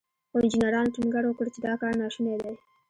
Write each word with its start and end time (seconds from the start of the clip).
خو 0.29 0.35
انجنيرانو 0.43 0.93
ټينګار 0.95 1.23
وکړ 1.27 1.45
چې 1.53 1.59
دا 1.65 1.73
کار 1.81 1.93
ناشونی 2.01 2.35
دی. 2.43 2.53